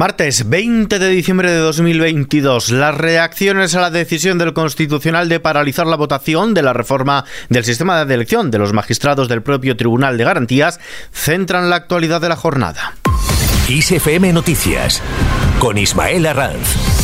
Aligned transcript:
Martes 0.00 0.48
20 0.48 0.98
de 0.98 1.10
diciembre 1.10 1.50
de 1.50 1.58
2022. 1.58 2.70
Las 2.70 2.94
reacciones 2.94 3.74
a 3.74 3.82
la 3.82 3.90
decisión 3.90 4.38
del 4.38 4.54
Constitucional 4.54 5.28
de 5.28 5.40
paralizar 5.40 5.86
la 5.86 5.96
votación 5.96 6.54
de 6.54 6.62
la 6.62 6.72
reforma 6.72 7.26
del 7.50 7.66
sistema 7.66 8.02
de 8.06 8.14
elección 8.14 8.50
de 8.50 8.56
los 8.56 8.72
magistrados 8.72 9.28
del 9.28 9.42
propio 9.42 9.76
Tribunal 9.76 10.16
de 10.16 10.24
Garantías 10.24 10.80
centran 11.12 11.68
la 11.68 11.76
actualidad 11.76 12.22
de 12.22 12.30
la 12.30 12.36
jornada. 12.36 12.94
ISFM 13.68 14.32
Noticias 14.32 15.02
con 15.58 15.76
Ismael 15.76 16.24
Arranz. 16.24 16.99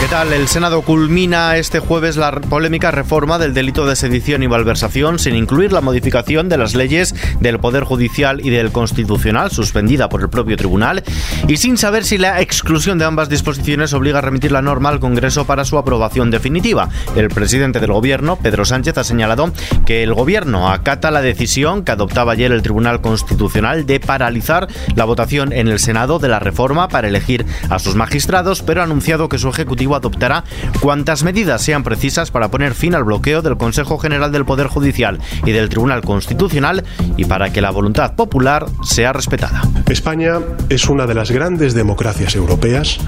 ¿Qué 0.00 0.06
tal? 0.06 0.32
El 0.32 0.46
Senado 0.46 0.82
culmina 0.82 1.56
este 1.56 1.80
jueves 1.80 2.16
la 2.16 2.30
polémica 2.30 2.92
reforma 2.92 3.36
del 3.36 3.52
delito 3.52 3.84
de 3.84 3.96
sedición 3.96 4.44
y 4.44 4.48
malversación 4.48 5.18
sin 5.18 5.34
incluir 5.34 5.72
la 5.72 5.80
modificación 5.80 6.48
de 6.48 6.56
las 6.56 6.76
leyes 6.76 7.16
del 7.40 7.58
Poder 7.58 7.82
Judicial 7.82 8.40
y 8.46 8.50
del 8.50 8.70
Constitucional, 8.70 9.50
suspendida 9.50 10.08
por 10.08 10.20
el 10.20 10.28
propio 10.28 10.56
tribunal, 10.56 11.02
y 11.48 11.56
sin 11.56 11.76
saber 11.76 12.04
si 12.04 12.16
la 12.16 12.40
exclusión 12.40 12.98
de 12.98 13.06
ambas 13.06 13.28
disposiciones 13.28 13.92
obliga 13.92 14.18
a 14.18 14.22
remitir 14.22 14.52
la 14.52 14.62
norma 14.62 14.88
al 14.88 15.00
Congreso 15.00 15.46
para 15.46 15.64
su 15.64 15.76
aprobación 15.76 16.30
definitiva. 16.30 16.88
El 17.16 17.28
presidente 17.28 17.80
del 17.80 17.92
Gobierno, 17.92 18.36
Pedro 18.36 18.64
Sánchez, 18.64 18.96
ha 18.98 19.04
señalado 19.04 19.52
que 19.84 20.04
el 20.04 20.14
Gobierno 20.14 20.70
acata 20.70 21.10
la 21.10 21.22
decisión 21.22 21.82
que 21.82 21.90
adoptaba 21.90 22.32
ayer 22.32 22.52
el 22.52 22.62
Tribunal 22.62 23.00
Constitucional 23.00 23.84
de 23.84 23.98
paralizar 23.98 24.68
la 24.94 25.04
votación 25.04 25.52
en 25.52 25.66
el 25.66 25.80
Senado 25.80 26.20
de 26.20 26.28
la 26.28 26.38
reforma 26.38 26.86
para 26.86 27.08
elegir 27.08 27.44
a 27.68 27.80
sus 27.80 27.96
magistrados, 27.96 28.62
pero 28.62 28.80
ha 28.80 28.84
anunciado 28.84 29.28
que 29.28 29.38
su 29.38 29.48
Ejecutivo 29.48 29.87
adoptará 29.94 30.44
cuantas 30.80 31.22
medidas 31.22 31.62
sean 31.62 31.82
precisas 31.82 32.30
para 32.30 32.50
poner 32.50 32.74
fin 32.74 32.94
al 32.94 33.04
bloqueo 33.04 33.42
del 33.42 33.56
Consejo 33.56 33.98
General 33.98 34.32
del 34.32 34.44
Poder 34.44 34.66
Judicial 34.66 35.18
y 35.44 35.52
del 35.52 35.68
Tribunal 35.68 36.02
Constitucional 36.02 36.84
y 37.16 37.24
para 37.24 37.52
que 37.52 37.60
la 37.60 37.70
voluntad 37.70 38.14
popular 38.14 38.66
sea 38.82 39.12
respetada. 39.12 39.62
España 39.88 40.40
es 40.68 40.88
una 40.88 41.06
de 41.06 41.14
las 41.14 41.30
grandes 41.30 41.74
democracias 41.74 42.34
europeas 42.34 42.98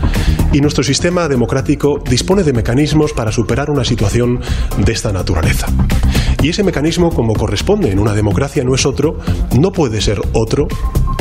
y 0.53 0.61
nuestro 0.61 0.83
sistema 0.83 1.29
democrático 1.29 2.03
dispone 2.05 2.43
de 2.43 2.53
mecanismos 2.53 3.13
para 3.13 3.33
superar 3.33 3.71
una 3.71 3.85
situación 3.85 4.41
de 4.79 4.93
esta 4.93 5.13
naturaleza. 5.13 5.67
Y 6.43 6.49
ese 6.49 6.63
mecanismo, 6.63 7.11
como 7.11 7.35
corresponde 7.35 7.91
en 7.91 7.99
una 7.99 8.15
democracia, 8.15 8.65
no 8.65 8.75
es 8.75 8.87
otro, 8.87 9.19
no 9.59 9.73
puede 9.73 10.01
ser 10.01 10.21
otro 10.33 10.69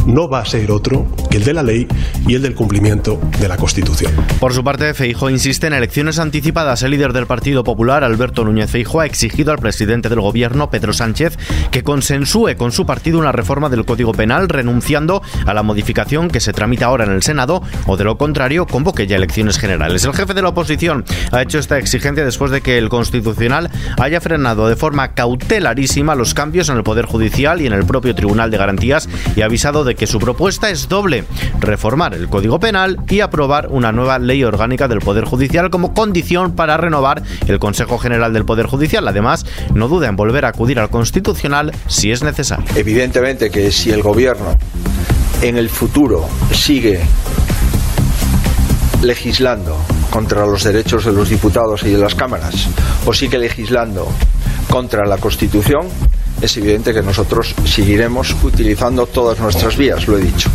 no 0.06 0.28
va 0.30 0.40
a 0.40 0.46
ser 0.46 0.72
otro 0.72 1.06
que 1.30 1.38
el 1.38 1.44
de 1.44 1.54
la 1.54 1.64
ley 1.64 1.88
y 2.28 2.36
el 2.36 2.42
del 2.42 2.56
cumplimiento 2.56 3.20
de 3.40 3.48
la 3.48 3.58
Constitución. 3.58 4.12
Por 4.40 4.54
su 4.54 4.64
parte, 4.64 4.94
Feijo 4.94 5.30
insiste 5.30 5.68
en 5.68 5.74
elecciones 5.74 6.20
anticipadas. 6.20 6.84
El 6.84 6.92
líder 6.92 7.14
del 7.14 7.28
Partido 7.28 7.64
Popular, 7.64 8.04
Alberto 8.04 8.44
Núñez 8.44 8.72
Feijo, 8.72 9.00
ha 9.00 9.06
exigido 9.06 9.52
al 9.52 9.60
presidente 9.60 10.10
del 10.10 10.22
gobierno, 10.22 10.70
Pedro 10.70 10.94
Sánchez, 10.94 11.38
que 11.72 11.84
consensúe 11.84 12.56
con 12.58 12.72
su 12.72 12.86
partido 12.86 13.20
una 13.20 13.32
reforma 13.32 13.70
del 13.70 13.86
Código 13.86 14.14
Penal, 14.14 14.50
renunciando 14.50 15.22
a 15.46 15.54
la 15.54 15.64
modificación 15.64 16.30
que 16.30 16.40
se 16.40 16.54
tramita 16.54 16.86
ahora 16.86 17.06
en 17.06 17.12
el 17.12 17.24
Senado, 17.24 17.62
o 17.86 17.98
de 17.98 18.04
lo 18.04 18.18
contrario, 18.18 18.66
convoque 18.66 19.08
ya 19.08 19.18
elecciones 19.18 19.60
generales. 19.60 20.06
El 20.06 20.14
jefe 20.14 20.34
de 20.34 20.42
la 20.42 20.50
oposición 20.50 21.06
ha 21.32 21.42
hecho 21.42 21.60
esta 21.60 21.78
exigencia 21.78 22.26
después 22.26 22.52
de 22.52 22.62
que 22.62 22.78
el 22.78 22.90
Constitucional 22.90 23.70
haya 23.98 24.22
frenado 24.22 24.68
de 24.68 24.76
forma 24.76 25.09
cautelarísima 25.14 26.16
los 26.16 26.34
cambios 26.34 26.70
en 26.70 26.78
el 26.78 26.84
Poder 26.84 27.06
Judicial 27.06 27.62
y 27.62 27.68
en 27.68 27.74
el 27.74 27.86
propio 27.86 28.16
Tribunal 28.16 28.52
de 28.52 28.58
Garantías 28.58 29.10
y 29.36 29.42
ha 29.42 29.46
avisado 29.46 29.84
de 29.84 29.96
que 29.96 30.08
su 30.08 30.20
propuesta 30.20 30.70
es 30.70 30.90
doble, 30.90 31.26
reformar 31.60 32.14
el 32.14 32.30
Código 32.30 32.60
Penal 32.60 32.98
y 33.10 33.20
aprobar 33.20 33.68
una 33.70 33.92
nueva 33.92 34.20
ley 34.20 34.44
orgánica 34.44 34.88
del 34.88 35.00
Poder 35.00 35.26
Judicial 35.26 35.70
como 35.70 35.94
condición 35.94 36.56
para 36.56 36.78
renovar 36.78 37.24
el 37.48 37.60
Consejo 37.60 37.98
General 37.98 38.34
del 38.34 38.46
Poder 38.46 38.68
Judicial. 38.68 39.08
Además, 39.08 39.46
no 39.74 39.88
duda 39.88 40.08
en 40.08 40.16
volver 40.16 40.46
a 40.46 40.50
acudir 40.50 40.80
al 40.80 40.90
Constitucional 40.90 41.72
si 41.88 42.12
es 42.12 42.24
necesario. 42.24 42.66
Evidentemente 42.76 43.50
que 43.50 43.72
si 43.72 43.92
el 43.92 44.02
Gobierno 44.02 44.58
en 45.42 45.58
el 45.58 45.70
futuro 45.70 46.28
sigue 46.52 47.02
legislando 49.02 49.78
contra 50.10 50.46
los 50.46 50.64
derechos 50.64 51.06
de 51.06 51.14
los 51.14 51.30
diputados 51.30 51.84
y 51.84 51.92
de 51.92 51.98
las 51.98 52.16
cámaras 52.16 52.68
o 53.06 53.14
sigue 53.14 53.38
legislando 53.38 54.08
contra 54.70 55.06
la 55.06 55.18
Constitución, 55.18 55.88
es 56.42 56.56
evidente 56.58 56.94
que 56.94 57.02
nosotros 57.02 57.54
seguiremos 57.66 58.36
utilizando 58.44 59.06
todas 59.08 59.40
nuestras 59.40 59.76
vías, 59.76 60.08
lo 60.08 60.18
he 60.18 60.22
dicho. 60.22 60.50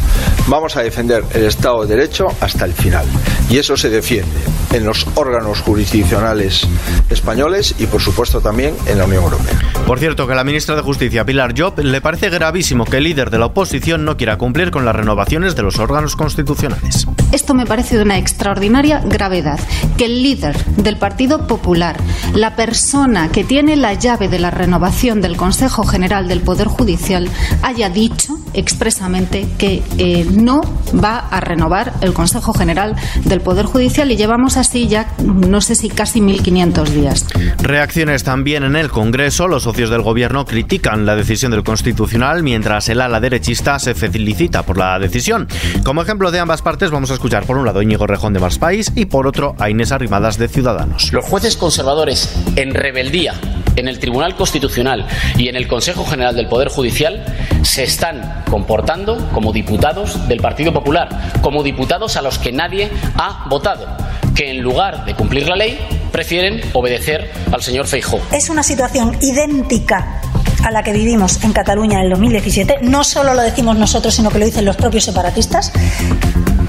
Vamos 0.47 0.77
a 0.77 0.83
defender 0.83 1.25
el 1.35 1.45
Estado 1.45 1.85
de 1.85 1.97
Derecho 1.97 2.25
hasta 2.41 2.65
el 2.65 2.73
final. 2.73 3.05
Y 3.51 3.59
eso 3.59 3.77
se 3.77 3.91
defiende 3.91 4.41
en 4.73 4.85
los 4.85 5.07
órganos 5.15 5.61
jurisdiccionales 5.61 6.67
españoles 7.11 7.75
y, 7.79 7.87
por 7.87 8.01
supuesto, 8.01 8.41
también 8.41 8.75
en 8.87 8.99
la 8.99 9.05
Unión 9.05 9.25
Europea. 9.25 9.61
Por 9.87 9.99
cierto, 9.99 10.27
que 10.27 10.33
a 10.33 10.37
la 10.37 10.45
ministra 10.45 10.77
de 10.77 10.83
Justicia, 10.83 11.25
Pilar 11.27 11.55
Job, 11.57 11.79
le 11.81 12.01
parece 12.01 12.31
gravísimo 12.31 12.87
que 12.87 12.97
el 12.97 13.05
líder 13.05 13.31
de 13.31 13.39
la 13.39 13.47
oposición 13.47 14.05
no 14.05 14.17
quiera 14.17 14.39
cumplir 14.39 14.71
con 14.71 14.85
las 14.85 14.97
renovaciones 14.97 15.55
de 15.57 15.63
los 15.63 15.79
órganos 15.79 16.17
constitucionales. 16.17 17.07
Esto 17.33 17.53
me 17.53 17.67
parece 17.67 17.97
de 17.97 18.03
una 18.03 18.17
extraordinaria 18.17 19.01
gravedad. 19.01 19.61
Que 19.99 20.07
el 20.07 20.23
líder 20.23 20.57
del 20.77 20.97
Partido 20.97 21.47
Popular, 21.47 21.97
la 22.35 22.57
persona 22.57 23.31
que 23.31 23.45
tiene 23.45 23.77
la 23.77 23.93
llave 23.93 24.29
de 24.29 24.39
la 24.39 24.51
renovación 24.51 25.21
del 25.21 25.37
Consejo 25.37 25.85
General 25.85 26.29
del 26.29 26.41
Poder 26.41 26.69
Judicial, 26.69 27.29
haya 27.63 27.91
dicho 27.91 28.39
expresamente 28.55 29.47
que 29.59 29.83
eh, 29.99 30.27
no 30.31 30.63
va 31.03 31.19
a 31.19 31.41
renovar 31.41 31.95
el 32.01 32.13
Consejo 32.13 32.53
General 32.53 32.95
del 33.25 33.41
Poder 33.41 33.67
Judicial 33.67 34.11
y 34.11 34.17
llevamos 34.17 34.57
así 34.57 34.89
ya, 34.89 35.13
no 35.23 35.61
sé 35.61 35.75
si 35.75 35.89
casi 35.89 36.21
1.500 36.21 36.85
días. 36.89 37.27
Reacciones 37.59 38.25
también 38.25 38.65
en 38.65 38.77
el 38.77 38.91
Congreso. 38.91 39.49
Los 39.49 39.65
socios 39.65 39.91
del 39.91 40.03
Gobierno 40.03 40.45
critican 40.45 41.07
la 41.07 41.17
decisión 41.17 41.53
del 41.53 41.65
Constitucional, 41.65 42.43
mientras 42.43 42.89
el 42.89 43.01
ala 43.01 43.21
derechista 43.21 43.79
se 43.79 43.95
felicita 43.95 44.63
por 44.63 44.79
la 44.79 44.99
decisión. 44.99 45.49
Como 45.85 46.03
ejemplo 46.03 46.31
de 46.31 46.41
ambas 46.41 46.63
partes, 46.63 46.91
vamos 46.91 47.11
a 47.11 47.15
escuchar 47.15 47.45
por 47.45 47.57
un 47.57 47.67
lado 47.67 47.83
Íñigo 47.83 48.07
Rejón 48.07 48.33
de 48.33 48.41
Mars 48.41 48.59
País 48.59 48.93
y 48.95 49.07
por 49.07 49.27
otro 49.27 49.55
a 49.59 49.71
Inés 49.71 49.93
Arrimadas 49.93 50.39
de 50.39 50.49
Ciudadanos. 50.49 51.13
Los 51.13 51.25
jueces 51.25 51.57
conservadores 51.57 52.35
en 52.57 52.75
rebeldía 52.75 53.35
en 53.77 53.89
el 53.89 53.99
Tribunal 53.99 54.37
Constitucional 54.37 55.07
y 55.37 55.49
en 55.49 55.57
el 55.57 55.69
Consejo 55.69 56.05
General 56.05 56.35
del 56.35 56.49
Poder 56.49 56.69
Judicial 56.69 57.25
se 57.63 57.85
están 57.85 58.45
comportando 58.51 59.31
como 59.33 59.53
diputados 59.53 60.29
del 60.29 60.41
Partido 60.41 60.73
Popular, 60.73 61.33
como 61.43 61.63
diputados 61.63 62.17
a 62.17 62.23
los 62.23 62.39
que 62.39 62.53
nadie 62.53 62.91
ha 63.17 63.47
votado, 63.49 63.87
que 64.35 64.51
en 64.51 64.61
lugar 64.61 65.05
de 65.05 65.15
cumplir 65.15 65.49
la 65.49 65.57
ley 65.57 65.79
prefieren 66.13 66.61
obedecer 66.73 67.31
al 67.53 67.63
señor 67.63 67.87
Feijóo. 67.87 68.21
Es 68.33 68.49
una 68.51 68.63
situación 68.63 69.17
idéntica 69.21 70.21
a 70.65 70.71
la 70.71 70.83
que 70.83 70.93
vivimos 70.93 71.43
en 71.45 71.53
Cataluña 71.53 71.99
en 71.99 72.05
el 72.05 72.11
2017. 72.11 72.79
No 72.83 73.05
solo 73.05 73.35
lo 73.35 73.43
decimos 73.43 73.77
nosotros, 73.77 74.15
sino 74.15 74.31
que 74.31 74.39
lo 74.39 74.47
dicen 74.47 74.65
los 74.65 74.77
propios 74.77 75.05
separatistas. 75.05 75.73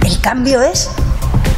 El 0.05 0.19
cambio 0.19 0.61
es 0.61 0.89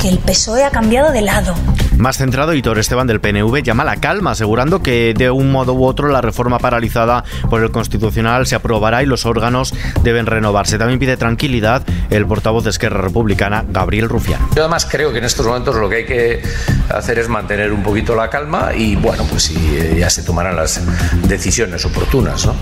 que 0.02 0.10
el 0.10 0.20
PSOE 0.20 0.64
ha 0.64 0.70
cambiado 0.70 1.12
de 1.12 1.22
lado. 1.22 1.56
Más 1.98 2.18
centrado, 2.18 2.54
Hitor 2.54 2.78
Esteban 2.78 3.08
del 3.08 3.20
PNV 3.20 3.64
llama 3.64 3.82
a 3.82 3.86
la 3.88 3.96
calma, 3.96 4.32
asegurando 4.32 4.84
que 4.84 5.16
de 5.18 5.32
un 5.32 5.52
modo 5.52 5.74
u 5.74 5.84
otro 5.84 6.10
la 6.10 6.22
reforma 6.22 6.60
paralizada 6.60 7.24
por 7.50 7.64
el 7.64 7.72
Constitucional 7.72 8.46
se 8.46 8.54
aprobará 8.54 9.02
y 9.02 9.08
los 9.08 9.26
órganos 9.26 9.74
deben 10.04 10.28
renovarse. 10.28 10.78
También 10.78 11.00
pide 11.00 11.18
tranquilidad 11.18 11.84
el 12.12 12.28
portavoz 12.28 12.64
de 12.66 12.70
Esquerra 12.70 13.02
Republicana, 13.02 13.66
Gabriel 13.68 14.10
Rufián. 14.10 14.42
Yo 14.56 14.62
además 14.62 14.86
creo 14.86 15.12
que 15.12 15.18
en 15.18 15.26
estos 15.26 15.48
momentos 15.48 15.76
lo 15.76 15.90
que 15.90 15.96
hay 15.96 16.06
que 16.06 16.44
hacer 16.90 17.18
es 17.18 17.30
mantener 17.30 17.72
un 17.72 17.82
poquito 17.82 18.16
la 18.16 18.30
calma 18.30 18.76
y 18.76 18.96
bueno, 18.96 19.24
pues 19.28 19.52
ya 19.98 20.10
se 20.12 20.22
tomarán 20.22 20.56
las 20.56 20.80
decisiones 21.28 21.84
oportunas, 21.84 22.46
¿no? 22.46 22.56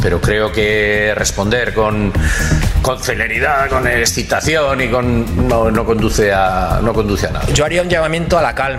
Pero 0.00 0.18
creo 0.22 0.50
que 0.50 1.12
responder 1.14 1.74
con, 1.74 2.10
con 2.80 2.98
celeridad, 2.98 3.68
con 3.68 3.86
excitación 3.86 4.80
y 4.80 4.88
con 4.88 5.46
no, 5.46 5.70
no 5.70 5.84
conduce 5.84 6.32
a 6.32 6.80
no 6.82 6.94
conduce 6.94 7.26
a 7.26 7.32
nada. 7.32 7.46
Yo 7.52 7.66
haría 7.66 7.82
un 7.82 7.90
llamamiento 7.90 8.38
a 8.38 8.42
la 8.42 8.54
calma 8.54 8.69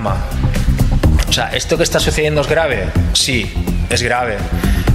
O 1.28 1.34
sea, 1.34 1.50
¿esto 1.54 1.78
que 1.78 1.84
está 1.84 2.00
sucediendo 2.00 2.42
es 2.42 2.48
grave? 2.48 2.90
Sí, 3.14 3.54
es 3.90 4.02
grave. 4.02 4.38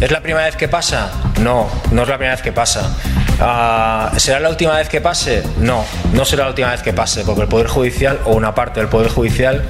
¿Es 0.01 0.11
la 0.11 0.21
primera 0.21 0.45
vez 0.45 0.57
que 0.57 0.69
pasa? 0.69 1.11
No, 1.41 1.69
no 1.91 2.03
es 2.03 2.09
la 2.09 2.17
primera 2.17 2.35
vez 2.35 2.43
que 2.43 2.53
pasa. 2.53 2.97
Ah, 3.39 4.13
¿Será 4.17 4.41
la 4.41 4.49
última 4.49 4.77
vez 4.77 4.89
que 4.89 5.01
pase? 5.01 5.43
No, 5.61 5.85
no 6.15 6.25
será 6.25 6.45
la 6.45 6.51
última 6.51 6.71
vez 6.71 6.83
que 6.83 6.95
pase, 6.95 7.23
porque 7.25 7.43
el 7.43 7.49
Poder 7.49 7.67
Judicial 7.67 8.19
o 8.25 8.35
una 8.35 8.55
parte 8.55 8.81
del 8.81 8.89
Poder 8.89 9.11
Judicial 9.11 9.63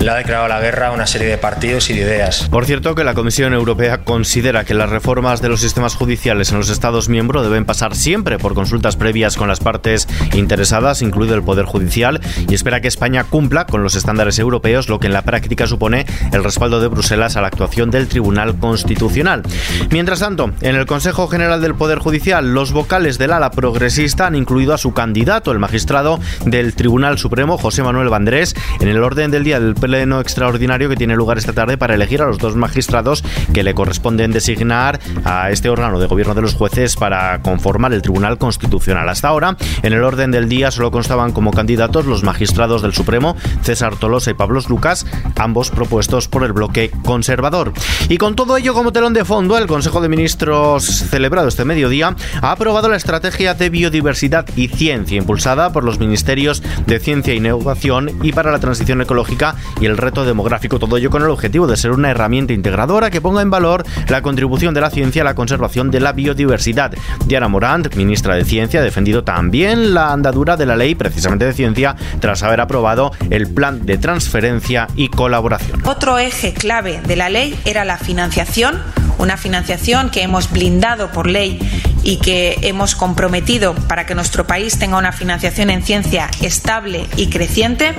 le 0.00 0.10
ha 0.10 0.14
declarado 0.14 0.48
la 0.48 0.60
guerra 0.60 0.88
a 0.88 0.92
una 0.92 1.06
serie 1.06 1.28
de 1.28 1.36
partidos 1.36 1.90
y 1.90 1.94
de 1.94 2.00
ideas. 2.00 2.48
Por 2.50 2.64
cierto, 2.64 2.94
que 2.94 3.04
la 3.04 3.12
Comisión 3.12 3.52
Europea 3.52 3.98
considera 3.98 4.64
que 4.64 4.72
las 4.72 4.88
reformas 4.88 5.42
de 5.42 5.50
los 5.50 5.60
sistemas 5.60 5.94
judiciales 5.94 6.50
en 6.52 6.58
los 6.58 6.70
Estados 6.70 7.10
miembros 7.10 7.42
deben 7.42 7.66
pasar 7.66 7.94
siempre 7.94 8.38
por 8.38 8.54
consultas 8.54 8.96
previas 8.96 9.36
con 9.36 9.46
las 9.46 9.60
partes 9.60 10.08
interesadas, 10.32 11.02
incluido 11.02 11.34
el 11.34 11.42
Poder 11.42 11.66
Judicial, 11.66 12.20
y 12.48 12.54
espera 12.54 12.80
que 12.80 12.88
España 12.88 13.24
cumpla 13.24 13.66
con 13.66 13.82
los 13.82 13.94
estándares 13.94 14.38
europeos, 14.38 14.88
lo 14.88 14.98
que 14.98 15.08
en 15.08 15.12
la 15.12 15.22
práctica 15.22 15.66
supone 15.66 16.06
el 16.32 16.42
respaldo 16.42 16.80
de 16.80 16.88
Bruselas 16.88 17.36
a 17.36 17.42
la 17.42 17.48
actuación 17.48 17.90
del 17.90 18.08
Tribunal 18.08 18.58
Constitucional. 18.58 19.42
Mientras 19.90 20.20
tanto, 20.20 20.50
en 20.62 20.76
el 20.76 20.86
Consejo 20.86 21.28
General 21.28 21.60
del 21.60 21.74
Poder 21.74 21.98
Judicial, 21.98 22.54
los 22.54 22.72
vocales 22.72 23.01
vocales 23.02 23.18
del 23.18 23.32
ala 23.32 23.50
progresista 23.50 24.28
han 24.28 24.36
incluido 24.36 24.72
a 24.72 24.78
su 24.78 24.92
candidato, 24.92 25.50
el 25.50 25.58
magistrado 25.58 26.20
del 26.44 26.76
Tribunal 26.76 27.18
Supremo, 27.18 27.58
José 27.58 27.82
Manuel 27.82 28.10
Vandrés, 28.10 28.54
en 28.78 28.86
el 28.86 29.02
orden 29.02 29.32
del 29.32 29.42
día 29.42 29.58
del 29.58 29.74
pleno 29.74 30.20
extraordinario 30.20 30.88
que 30.88 30.94
tiene 30.94 31.16
lugar 31.16 31.36
esta 31.36 31.52
tarde 31.52 31.76
para 31.76 31.96
elegir 31.96 32.22
a 32.22 32.26
los 32.26 32.38
dos 32.38 32.54
magistrados 32.54 33.24
que 33.52 33.64
le 33.64 33.74
corresponden 33.74 34.30
designar 34.30 35.00
a 35.24 35.50
este 35.50 35.68
órgano 35.68 35.98
de 35.98 36.06
gobierno 36.06 36.34
de 36.34 36.42
los 36.42 36.54
jueces 36.54 36.94
para 36.94 37.42
conformar 37.42 37.92
el 37.92 38.02
Tribunal 38.02 38.38
Constitucional. 38.38 39.08
Hasta 39.08 39.26
ahora, 39.26 39.56
en 39.82 39.92
el 39.92 40.04
orden 40.04 40.30
del 40.30 40.48
día 40.48 40.70
solo 40.70 40.92
constaban 40.92 41.32
como 41.32 41.50
candidatos 41.50 42.06
los 42.06 42.22
magistrados 42.22 42.82
del 42.82 42.92
Supremo, 42.92 43.34
César 43.62 43.96
Tolosa 43.96 44.30
y 44.30 44.34
Pablos 44.34 44.68
Lucas, 44.68 45.06
ambos 45.36 45.70
propuestos 45.70 46.28
por 46.28 46.44
el 46.44 46.52
bloque 46.52 46.92
conservador. 47.04 47.72
Y 48.08 48.18
con 48.18 48.36
todo 48.36 48.56
ello 48.56 48.74
como 48.74 48.92
telón 48.92 49.12
de 49.12 49.24
fondo, 49.24 49.58
el 49.58 49.66
Consejo 49.66 50.00
de 50.00 50.08
Ministros 50.08 50.84
celebrado 50.84 51.48
este 51.48 51.64
mediodía 51.64 52.14
ha 52.40 52.52
aprobado 52.52 52.91
la 52.92 52.98
estrategia 52.98 53.54
de 53.54 53.70
biodiversidad 53.70 54.46
y 54.54 54.68
ciencia 54.68 55.16
impulsada 55.16 55.72
por 55.72 55.82
los 55.82 55.98
ministerios 55.98 56.62
de 56.86 57.00
Ciencia 57.00 57.32
e 57.32 57.36
Innovación 57.36 58.10
y 58.22 58.32
para 58.32 58.52
la 58.52 58.58
transición 58.58 59.00
ecológica 59.00 59.56
y 59.80 59.86
el 59.86 59.96
reto 59.96 60.26
demográfico. 60.26 60.78
Todo 60.78 60.98
ello 60.98 61.08
con 61.08 61.22
el 61.22 61.30
objetivo 61.30 61.66
de 61.66 61.78
ser 61.78 61.92
una 61.92 62.10
herramienta 62.10 62.52
integradora 62.52 63.10
que 63.10 63.22
ponga 63.22 63.40
en 63.40 63.50
valor 63.50 63.86
la 64.08 64.20
contribución 64.20 64.74
de 64.74 64.82
la 64.82 64.90
ciencia 64.90 65.22
a 65.22 65.24
la 65.24 65.34
conservación 65.34 65.90
de 65.90 66.00
la 66.00 66.12
biodiversidad. 66.12 66.92
Diana 67.24 67.48
Morant, 67.48 67.94
ministra 67.96 68.34
de 68.34 68.44
Ciencia, 68.44 68.80
ha 68.80 68.84
defendido 68.84 69.24
también 69.24 69.94
la 69.94 70.12
andadura 70.12 70.58
de 70.58 70.66
la 70.66 70.76
ley 70.76 70.94
precisamente 70.94 71.46
de 71.46 71.54
ciencia 71.54 71.96
tras 72.20 72.42
haber 72.42 72.60
aprobado 72.60 73.12
el 73.30 73.48
plan 73.48 73.86
de 73.86 73.96
transferencia 73.96 74.86
y 74.96 75.08
colaboración. 75.08 75.80
Otro 75.86 76.18
eje 76.18 76.52
clave 76.52 77.00
de 77.00 77.16
la 77.16 77.30
ley 77.30 77.58
era 77.64 77.86
la 77.86 77.96
financiación, 77.96 78.78
una 79.16 79.38
financiación 79.38 80.10
que 80.10 80.22
hemos 80.22 80.50
blindado 80.50 81.10
por 81.10 81.26
ley 81.26 81.58
y 82.02 82.16
que 82.16 82.58
hemos 82.62 82.94
comprometido 82.94 83.74
para 83.74 84.06
que 84.06 84.14
nuestro 84.14 84.46
país 84.46 84.78
tenga 84.78 84.98
una 84.98 85.12
financiación 85.12 85.70
en 85.70 85.82
ciencia 85.82 86.30
estable 86.40 87.06
y 87.16 87.28
creciente. 87.28 87.94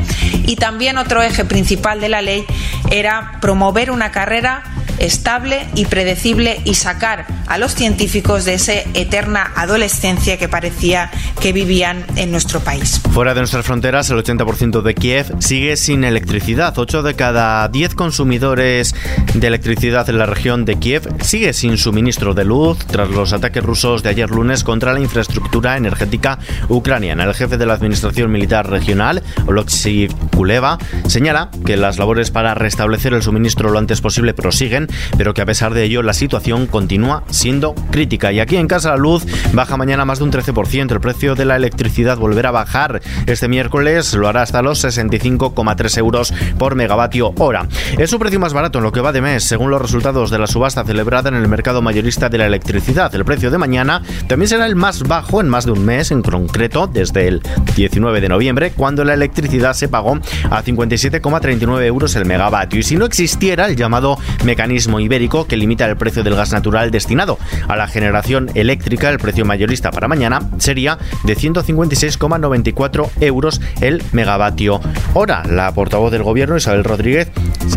Y 0.46 0.56
también 0.56 0.98
otro 0.98 1.22
eje 1.22 1.46
principal 1.46 2.02
de 2.02 2.10
la 2.10 2.22
ley 2.22 2.46
era 2.92 3.38
promover 3.42 3.92
una 3.92 4.12
carrera 4.12 4.64
estable 5.04 5.68
y 5.76 5.86
predecible 5.86 6.62
y 6.64 6.76
sacar 6.76 7.28
a 7.48 7.58
los 7.58 7.76
científicos 7.76 8.46
de 8.46 8.54
esa 8.56 8.74
eterna 8.94 9.52
adolescencia 9.56 10.38
que 10.38 10.48
parecía 10.48 11.12
que 11.42 11.52
vivían 11.52 12.06
en 12.16 12.32
nuestro 12.32 12.62
país. 12.62 13.02
Fuera 13.12 13.34
de 13.34 13.42
nuestras 13.42 13.66
fronteras, 13.66 14.10
el 14.10 14.18
80% 14.18 14.82
de 14.82 14.96
Kiev 14.96 15.36
sigue 15.40 15.76
sin 15.76 16.04
electricidad. 16.04 16.78
8 16.78 17.04
de 17.04 17.16
cada 17.16 17.68
10 17.68 17.96
consumidores 17.96 18.96
de 19.34 19.48
electricidad 19.48 20.10
en 20.10 20.18
la 20.18 20.26
región 20.26 20.66
de 20.66 20.80
Kiev 20.80 21.08
sigue 21.22 21.54
sin 21.54 21.78
suministro 21.78 22.34
de 22.34 22.46
luz 22.46 22.80
tras 22.86 23.10
los 23.10 23.34
ataques 23.34 23.64
rusos 23.64 24.04
de 24.04 24.10
ayer 24.10 24.30
lunes 24.30 24.64
contra 24.64 24.94
la 24.94 25.00
infraestructura 25.00 25.76
energética 25.76 26.40
ucraniana. 26.70 27.26
El 27.26 27.34
jefe 27.34 27.58
de 27.58 27.66
la 27.66 27.74
Administración 27.74 28.32
Militar 28.32 28.70
Regional, 28.70 29.22
Oleksiy 29.48 30.08
Kuleva, 30.36 30.78
señala 31.08 31.50
que 31.66 31.78
las 31.78 31.98
labores 31.98 32.32
para 32.32 32.54
restablecer 32.54 33.14
el 33.14 33.22
suministro 33.22 33.70
lo 33.70 33.80
antes 33.80 34.02
posible 34.02 34.34
prosiguen 34.34 34.88
pero 35.18 35.34
que 35.34 35.42
a 35.42 35.46
pesar 35.46 35.74
de 35.74 35.84
ello 35.84 36.02
la 36.02 36.14
situación 36.14 36.68
continúa 36.68 37.24
siendo 37.30 37.74
crítica. 37.92 38.32
Y 38.32 38.40
aquí 38.40 38.58
en 38.58 38.68
Casa 38.68 38.92
la 38.92 38.98
Luz 38.98 39.26
baja 39.54 39.78
mañana 39.78 40.06
más 40.06 40.20
de 40.20 40.26
un 40.26 40.32
13%. 40.32 40.92
El 40.92 41.00
precio 41.00 41.36
de 41.36 41.46
la 41.46 41.56
electricidad 41.56 42.18
volverá 42.18 42.50
a 42.50 42.52
bajar 42.52 43.02
este 43.26 43.48
miércoles, 43.48 44.14
lo 44.14 44.28
hará 44.28 44.42
hasta 44.42 44.62
los 44.62 44.84
65,3 44.84 45.98
euros 45.98 46.34
por 46.58 46.76
megavatio 46.76 47.34
hora. 47.38 47.68
Es 47.98 48.10
su 48.10 48.20
precio 48.20 48.40
más 48.40 48.54
barato 48.54 48.80
en 48.80 48.84
lo 48.84 48.92
que 48.92 49.02
va 49.02 49.12
de 49.12 49.22
mes, 49.22 49.44
según 49.44 49.72
los 49.72 49.82
resultados 49.82 50.30
de 50.30 50.40
la 50.40 50.48
subasta 50.48 50.84
celebrada 50.84 51.30
en 51.30 51.36
el 51.36 51.48
mercado 51.48 51.82
mayorista 51.82 52.30
de 52.30 52.38
la 52.38 52.46
electricidad. 52.46 53.14
El 53.16 53.26
precio 53.26 53.52
de 53.52 53.58
mañana 53.58 54.02
también 54.28 54.50
será 54.50 54.66
el 54.66 54.76
más 54.76 55.04
bajo 55.04 55.42
en 55.42 55.50
más 55.50 55.66
de 55.66 55.72
un 55.72 55.86
mes, 55.86 56.12
en 56.12 56.22
concreto 56.22 56.88
desde 56.88 57.28
el 57.28 57.42
19 57.76 58.22
de 58.22 58.30
noviembre, 58.30 58.72
cuando 58.72 59.04
la 59.04 59.14
electricidad 59.14 59.74
se 59.74 59.88
pagó 59.88 60.20
a 60.50 60.64
57,39 60.64 61.86
euros 61.86 62.16
el 62.16 62.26
megavatio. 62.26 62.80
Y 62.80 62.84
si 62.84 62.98
no 62.98 63.06
existiera 63.06 63.68
el 63.68 63.76
llamado 63.76 64.18
mecanismo 64.44 64.73
ibérico 65.00 65.48
que 65.48 65.58
limita 65.58 65.86
el 65.86 65.98
precio 65.98 66.24
del 66.24 66.36
gas 66.36 66.52
natural 66.52 66.92
destinado 66.92 67.38
a 67.68 67.76
la 67.76 67.88
generación 67.88 68.50
eléctrica. 68.56 69.10
El 69.10 69.20
precio 69.20 69.46
mayorista 69.46 69.92
para 69.92 70.08
mañana 70.08 70.42
sería 70.58 70.98
de 71.24 71.36
156,94 71.36 73.10
euros 73.22 73.62
el 73.82 74.04
megavatio 74.12 74.82
hora. 75.14 75.44
La 75.46 75.74
portavoz 75.74 76.12
del 76.12 76.24
gobierno, 76.24 76.58
Isabel 76.58 76.84
Rodríguez, 76.84 77.30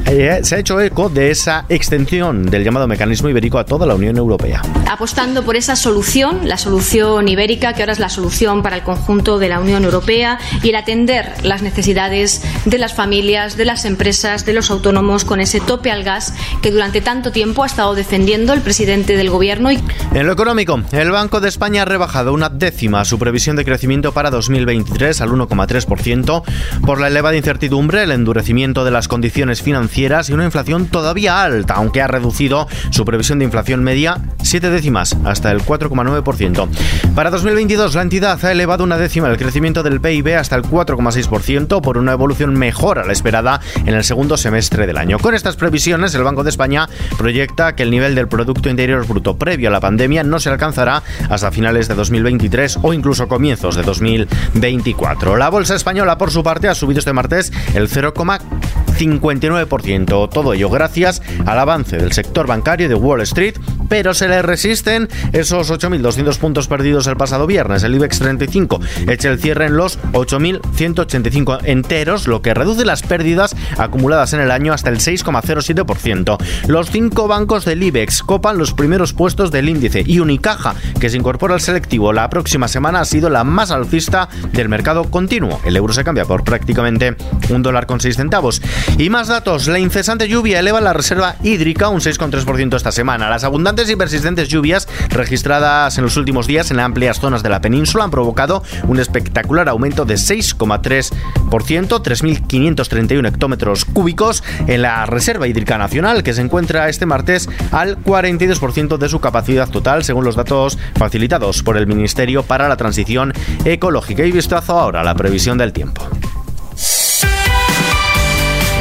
eh, 0.06 0.40
se 0.42 0.56
ha 0.56 0.58
hecho 0.58 0.80
eco 0.80 1.08
de 1.08 1.30
esa 1.30 1.66
extensión 1.68 2.46
del 2.46 2.64
llamado 2.64 2.86
mecanismo 2.86 3.28
ibérico 3.28 3.58
a 3.58 3.64
toda 3.64 3.86
la 3.86 3.94
Unión 3.94 4.16
Europea. 4.16 4.62
Apostando 4.90 5.44
por 5.44 5.56
esa 5.56 5.76
solución, 5.76 6.48
la 6.48 6.56
solución 6.56 7.28
ibérica, 7.28 7.72
que 7.72 7.82
ahora 7.82 7.92
es 7.92 7.98
la 7.98 8.08
solución 8.08 8.62
para 8.62 8.76
el 8.76 8.82
conjunto 8.82 9.38
de 9.38 9.48
la 9.48 9.60
Unión 9.60 9.84
Europea, 9.84 10.38
y 10.62 10.70
el 10.70 10.76
atender 10.76 11.32
las 11.42 11.62
necesidades 11.62 12.42
de 12.64 12.78
las 12.78 12.94
familias, 12.94 13.56
de 13.56 13.64
las 13.64 13.84
empresas, 13.84 14.44
de 14.46 14.52
los 14.52 14.70
autónomos 14.70 15.24
con 15.24 15.40
ese 15.40 15.60
tope 15.60 15.90
al 15.90 16.04
gas 16.04 16.34
que 16.62 16.70
durante 16.70 16.85
tanto 16.92 17.32
tiempo 17.32 17.62
ha 17.62 17.66
estado 17.66 17.94
defendiendo 17.94 18.52
el 18.52 18.60
presidente 18.60 19.16
del 19.16 19.30
gobierno. 19.30 19.70
En 19.70 20.26
lo 20.26 20.32
económico, 20.32 20.80
el 20.92 21.10
Banco 21.10 21.40
de 21.40 21.48
España 21.48 21.82
ha 21.82 21.84
rebajado 21.84 22.32
una 22.32 22.48
décima 22.48 23.04
su 23.04 23.18
previsión 23.18 23.56
de 23.56 23.64
crecimiento 23.64 24.12
para 24.12 24.30
2023 24.30 25.20
al 25.20 25.30
1,3% 25.30 26.42
por 26.84 27.00
la 27.00 27.08
elevada 27.08 27.36
incertidumbre, 27.36 28.02
el 28.02 28.12
endurecimiento 28.12 28.84
de 28.84 28.90
las 28.90 29.08
condiciones 29.08 29.62
financieras 29.62 30.30
y 30.30 30.32
una 30.32 30.44
inflación 30.44 30.86
todavía 30.86 31.42
alta, 31.42 31.74
aunque 31.74 32.02
ha 32.02 32.08
reducido 32.08 32.68
su 32.90 33.04
previsión 33.04 33.38
de 33.38 33.44
inflación 33.44 33.82
media 33.82 34.20
siete 34.42 34.70
décimas 34.70 35.16
hasta 35.24 35.50
el 35.50 35.62
4,9%. 35.62 36.68
Para 37.14 37.30
2022, 37.30 37.94
la 37.94 38.02
entidad 38.02 38.44
ha 38.44 38.52
elevado 38.52 38.84
una 38.84 38.96
décima 38.96 39.28
el 39.28 39.36
crecimiento 39.36 39.82
del 39.82 40.00
PIB 40.00 40.36
hasta 40.36 40.56
el 40.56 40.62
4,6% 40.62 41.80
por 41.80 41.98
una 41.98 42.12
evolución 42.12 42.54
mejor 42.54 42.98
a 42.98 43.04
la 43.04 43.12
esperada 43.12 43.60
en 43.84 43.94
el 43.94 44.04
segundo 44.04 44.36
semestre 44.36 44.86
del 44.86 44.98
año. 44.98 45.18
Con 45.18 45.34
estas 45.34 45.56
previsiones, 45.56 46.14
el 46.14 46.22
Banco 46.22 46.44
de 46.44 46.50
España 46.50 46.75
proyecta 47.16 47.74
que 47.74 47.82
el 47.82 47.90
nivel 47.90 48.14
del 48.14 48.28
Producto 48.28 48.68
Interior 48.68 49.06
Bruto 49.06 49.36
previo 49.36 49.68
a 49.68 49.72
la 49.72 49.80
pandemia 49.80 50.22
no 50.22 50.40
se 50.40 50.50
alcanzará 50.50 51.02
hasta 51.28 51.50
finales 51.50 51.88
de 51.88 51.94
2023 51.94 52.78
o 52.82 52.92
incluso 52.92 53.28
comienzos 53.28 53.76
de 53.76 53.82
2024. 53.82 55.36
La 55.36 55.48
bolsa 55.48 55.74
española, 55.74 56.18
por 56.18 56.30
su 56.30 56.42
parte, 56.42 56.68
ha 56.68 56.74
subido 56.74 56.98
este 56.98 57.12
martes 57.12 57.52
el 57.74 57.88
0,59%. 57.88 60.28
Todo 60.30 60.52
ello 60.52 60.70
gracias 60.70 61.22
al 61.44 61.58
avance 61.58 61.96
del 61.96 62.12
sector 62.12 62.46
bancario 62.46 62.88
de 62.88 62.94
Wall 62.94 63.20
Street, 63.22 63.56
pero 63.88 64.14
se 64.14 64.28
le 64.28 64.42
resisten 64.42 65.08
esos 65.32 65.70
8.200 65.70 66.38
puntos 66.38 66.68
perdidos 66.68 67.06
el 67.06 67.16
pasado 67.16 67.46
viernes. 67.46 67.82
El 67.82 67.94
IBEX 67.94 68.18
35 68.18 68.80
echa 69.08 69.30
el 69.30 69.38
cierre 69.38 69.66
en 69.66 69.76
los 69.76 69.98
8.185 70.12 71.60
enteros, 71.64 72.26
lo 72.26 72.42
que 72.42 72.54
reduce 72.54 72.84
las 72.84 73.02
pérdidas 73.02 73.54
acumuladas 73.78 74.32
en 74.32 74.40
el 74.40 74.50
año 74.50 74.72
hasta 74.72 74.90
el 74.90 74.98
6,07%. 74.98 76.38
Los 76.66 76.90
cinco 76.90 77.28
bancos 77.28 77.64
del 77.64 77.82
IBEX 77.82 78.22
copan 78.22 78.58
los 78.58 78.72
primeros 78.72 79.12
puestos 79.12 79.50
del 79.50 79.68
índice 79.68 80.02
y 80.06 80.20
Unicaja, 80.20 80.74
que 81.00 81.10
se 81.10 81.16
incorpora 81.16 81.54
al 81.54 81.60
selectivo 81.60 82.12
la 82.12 82.30
próxima 82.30 82.68
semana, 82.68 83.00
ha 83.00 83.04
sido 83.04 83.30
la 83.30 83.44
más 83.44 83.70
alcista 83.70 84.28
del 84.52 84.68
mercado 84.68 85.10
continuo. 85.10 85.60
El 85.64 85.76
euro 85.76 85.92
se 85.92 86.04
cambia 86.04 86.24
por 86.24 86.44
prácticamente 86.44 87.16
un 87.50 87.62
dólar 87.62 87.86
con 87.86 88.00
seis 88.00 88.16
centavos. 88.16 88.62
Y 88.98 89.10
más 89.10 89.28
datos, 89.28 89.66
la 89.68 89.78
incesante 89.78 90.28
lluvia 90.28 90.60
eleva 90.60 90.80
la 90.80 90.92
reserva 90.92 91.36
hídrica 91.42 91.88
un 91.88 92.00
6,3% 92.00 92.76
esta 92.76 92.92
semana. 92.92 93.28
Las 93.28 93.44
abundantes 93.44 93.75
y 93.76 93.96
persistentes 93.96 94.48
lluvias 94.48 94.88
registradas 95.10 95.98
en 95.98 96.04
los 96.04 96.16
últimos 96.16 96.46
días 96.46 96.70
en 96.70 96.80
amplias 96.80 97.20
zonas 97.20 97.42
de 97.42 97.50
la 97.50 97.60
península 97.60 98.04
han 98.04 98.10
provocado 98.10 98.62
un 98.84 98.98
espectacular 98.98 99.68
aumento 99.68 100.06
de 100.06 100.14
6,3%, 100.14 101.12
3.531 101.50 103.28
hectómetros 103.28 103.84
cúbicos 103.84 104.42
en 104.66 104.80
la 104.80 105.04
reserva 105.04 105.46
hídrica 105.46 105.76
nacional, 105.76 106.22
que 106.22 106.32
se 106.32 106.40
encuentra 106.40 106.88
este 106.88 107.04
martes 107.04 107.50
al 107.70 108.02
42% 108.02 108.96
de 108.96 109.08
su 109.10 109.20
capacidad 109.20 109.68
total, 109.68 110.04
según 110.04 110.24
los 110.24 110.36
datos 110.36 110.78
facilitados 110.96 111.62
por 111.62 111.76
el 111.76 111.86
Ministerio 111.86 112.42
para 112.44 112.68
la 112.68 112.78
Transición 112.78 113.34
Ecológica. 113.66 114.24
Y 114.24 114.32
vistazo 114.32 114.78
ahora 114.78 115.02
a 115.02 115.04
la 115.04 115.14
previsión 115.14 115.58
del 115.58 115.74
tiempo. 115.74 116.02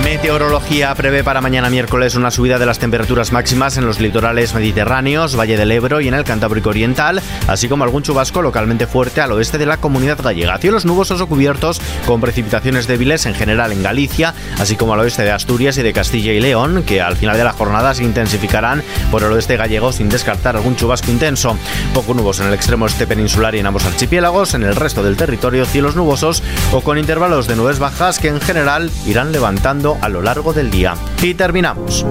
Meteorología 0.05 0.93
prevé 0.93 1.23
para 1.23 1.41
mañana 1.41 1.71
miércoles 1.71 2.13
una 2.13 2.29
subida 2.29 2.59
de 2.59 2.67
las 2.67 2.77
temperaturas 2.77 3.31
máximas 3.31 3.75
en 3.77 3.87
los 3.87 3.99
litorales 3.99 4.53
mediterráneos, 4.53 5.35
Valle 5.35 5.57
del 5.57 5.71
Ebro 5.71 5.99
y 5.99 6.07
en 6.07 6.13
el 6.13 6.23
Cantábrico 6.23 6.69
Oriental, 6.69 7.23
así 7.47 7.67
como 7.67 7.83
algún 7.83 8.03
chubasco 8.03 8.43
localmente 8.43 8.85
fuerte 8.85 9.21
al 9.21 9.31
oeste 9.31 9.57
de 9.57 9.65
la 9.65 9.77
comunidad 9.77 10.21
gallega. 10.21 10.59
Cielos 10.59 10.85
nubosos 10.85 11.21
o 11.21 11.27
cubiertos 11.27 11.81
con 12.05 12.21
precipitaciones 12.21 12.85
débiles 12.85 13.25
en 13.25 13.33
general 13.33 13.71
en 13.71 13.81
Galicia, 13.81 14.35
así 14.59 14.75
como 14.75 14.93
al 14.93 14.99
oeste 14.99 15.23
de 15.23 15.31
Asturias 15.31 15.75
y 15.79 15.81
de 15.81 15.91
Castilla 15.91 16.33
y 16.33 16.39
León, 16.39 16.83
que 16.83 17.01
al 17.01 17.15
final 17.15 17.35
de 17.35 17.43
la 17.43 17.53
jornada 17.53 17.95
se 17.95 18.03
intensificarán 18.03 18.83
por 19.09 19.23
el 19.23 19.31
oeste 19.31 19.57
gallego 19.57 19.91
sin 19.91 20.09
descartar 20.09 20.55
algún 20.55 20.75
chubasco 20.75 21.09
intenso. 21.09 21.57
Poco 21.95 22.13
nubos 22.13 22.39
en 22.39 22.45
el 22.45 22.53
extremo 22.53 22.85
este 22.85 23.07
peninsular 23.07 23.55
y 23.55 23.59
en 23.59 23.65
ambos 23.65 23.85
archipiélagos, 23.85 24.53
en 24.53 24.65
el 24.65 24.75
resto 24.75 25.01
del 25.01 25.17
territorio 25.17 25.65
cielos 25.65 25.95
nubosos 25.95 26.43
o 26.71 26.81
con 26.81 26.99
intervalos 26.99 27.47
de 27.47 27.55
nubes 27.55 27.79
bajas 27.79 28.19
que 28.19 28.27
en 28.27 28.39
general 28.39 28.91
irán 29.07 29.31
levantando 29.31 29.94
al 30.01 30.13
lo 30.13 30.21
largo 30.21 30.53
del 30.53 30.71
día. 30.71 30.95
Y 31.21 31.33
terminamos. 31.33 32.05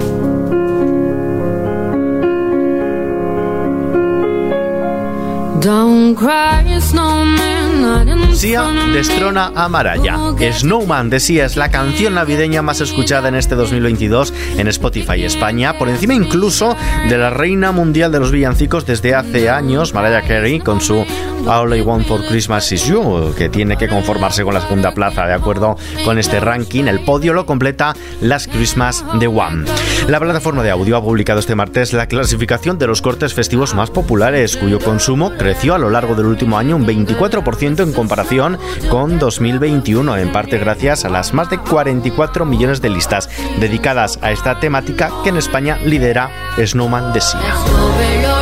Sia 8.33 8.63
destrona 8.93 9.51
a 9.55 9.69
Maraya. 9.69 10.17
Snowman 10.51 11.09
de 11.09 11.19
Sia 11.19 11.45
es 11.45 11.55
la 11.55 11.71
canción 11.71 12.15
navideña 12.15 12.61
más 12.61 12.81
escuchada 12.81 13.29
en 13.29 13.35
este 13.35 13.55
2022 13.55 14.33
en 14.57 14.67
Spotify 14.67 15.23
España, 15.23 15.77
por 15.77 15.89
encima 15.89 16.13
incluso 16.13 16.75
de 17.09 17.17
la 17.17 17.29
reina 17.29 17.71
mundial 17.71 18.11
de 18.11 18.19
los 18.19 18.31
villancicos 18.31 18.85
desde 18.85 19.15
hace 19.15 19.49
años, 19.49 19.93
Mariah 19.93 20.21
Carey, 20.27 20.59
con 20.59 20.81
su 20.81 21.05
All 21.47 21.75
I 21.75 21.81
Want 21.81 22.07
for 22.07 22.25
Christmas 22.25 22.71
Is 22.71 22.85
You, 22.85 23.33
que 23.37 23.49
tiene 23.49 23.77
que 23.77 23.87
conformarse 23.87 24.43
con 24.43 24.53
la 24.53 24.61
segunda 24.61 24.93
plaza, 24.93 25.25
de 25.25 25.33
acuerdo 25.33 25.77
con 26.03 26.17
este 26.17 26.39
ranking. 26.39 26.85
El 26.85 27.01
podio 27.01 27.33
lo 27.33 27.45
completa 27.45 27.95
Last 28.21 28.51
Christmas 28.51 29.03
de 29.19 29.27
One. 29.27 29.65
La 30.07 30.19
plataforma 30.19 30.63
de 30.63 30.71
audio 30.71 30.97
ha 30.97 31.03
publicado 31.03 31.39
este 31.39 31.55
martes 31.55 31.93
la 31.93 32.07
clasificación 32.07 32.77
de 32.77 32.87
los 32.87 33.01
cortes 33.01 33.33
festivos 33.33 33.73
más 33.75 33.91
populares, 33.91 34.57
cuyo 34.57 34.79
consumo 34.79 35.31
creció 35.37 35.75
a 35.75 35.77
lo 35.77 35.89
largo 35.89 36.15
del 36.15 36.25
último 36.25 36.57
año 36.57 36.75
un 36.75 36.85
24% 36.85 37.64
en 37.65 37.93
comparación 37.93 38.59
con 38.89 39.17
2021, 39.17 40.17
en 40.17 40.31
parte 40.31 40.59
gracias 40.59 41.03
a 41.03 41.09
las 41.09 41.33
más 41.33 41.49
de 41.49 41.57
44 41.57 42.45
millones 42.45 42.79
de 42.81 42.89
listas 42.89 43.29
dedicadas 43.59 44.19
a 44.21 44.31
esta 44.31 44.59
temática 44.59 45.11
que 45.23 45.29
en 45.29 45.37
España 45.37 45.79
lidera 45.83 46.29
Snowman 46.63 47.11
de 47.11 47.21
Sia. 47.21 48.34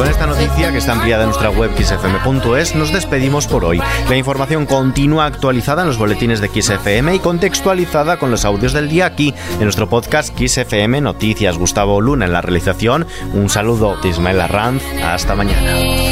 Con 0.00 0.08
esta 0.08 0.26
noticia 0.26 0.72
que 0.72 0.78
está 0.78 0.92
ampliada 0.92 1.24
en 1.24 1.28
nuestra 1.28 1.50
web 1.50 1.72
xfm.es 1.76 2.74
nos 2.74 2.90
despedimos 2.90 3.46
por 3.46 3.66
hoy. 3.66 3.82
La 4.08 4.16
información 4.16 4.64
continúa 4.64 5.26
actualizada 5.26 5.82
en 5.82 5.88
los 5.88 5.98
boletines 5.98 6.40
de 6.40 6.48
XFM 6.48 7.16
y 7.16 7.18
contextualizada 7.18 8.18
con 8.18 8.30
los 8.30 8.46
audios 8.46 8.72
del 8.72 8.88
día 8.88 9.04
aquí 9.04 9.34
en 9.58 9.64
nuestro 9.64 9.90
podcast 9.90 10.34
XFM 10.38 11.02
Noticias. 11.02 11.58
Gustavo 11.58 12.00
Luna 12.00 12.24
en 12.24 12.32
la 12.32 12.40
realización. 12.40 13.06
Un 13.34 13.50
saludo 13.50 13.98
de 14.02 14.08
Ismael 14.08 14.40
Arranz. 14.40 14.82
Hasta 15.04 15.34
mañana. 15.34 16.09